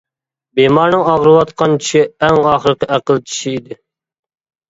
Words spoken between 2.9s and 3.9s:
ئەقىل چىشى ئىدى.